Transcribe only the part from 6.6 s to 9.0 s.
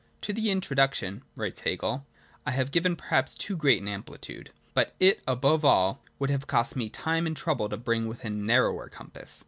me time and trouble to bring within narrower